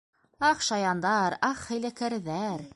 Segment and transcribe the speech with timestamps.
[0.47, 2.69] -Ах, шаяндар, ах, хәйләкәрҙәр!